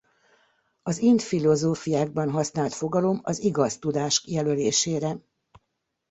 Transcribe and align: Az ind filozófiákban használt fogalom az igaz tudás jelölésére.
Az 0.83 0.97
ind 0.99 1.21
filozófiákban 1.21 2.29
használt 2.29 2.73
fogalom 2.73 3.19
az 3.23 3.39
igaz 3.39 3.77
tudás 3.77 4.23
jelölésére. 4.27 5.19